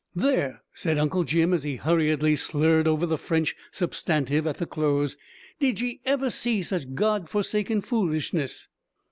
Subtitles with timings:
[0.15, 5.15] "There!" said Uncle Jim, as he hurriedly slurred over the French substantive at the close,
[5.59, 8.67] "did ye ever see such God forsaken foolishness?"